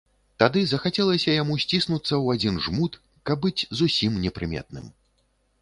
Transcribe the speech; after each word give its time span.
Тады 0.43 0.61
захацелася 0.69 1.35
яму 1.41 1.57
сціснуцца 1.65 2.03
ў 2.03 2.25
адзін 2.39 2.57
жмут, 2.69 2.99
каб 3.31 3.37
быць 3.47 3.67
зусім 3.83 4.21
непрыметным. 4.25 4.91